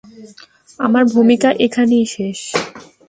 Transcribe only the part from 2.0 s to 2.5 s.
শেষ!